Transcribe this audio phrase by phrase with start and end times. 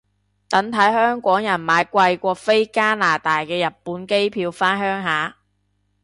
[0.49, 5.37] 等睇香港人買貴過飛加拿大嘅日本機票返鄉下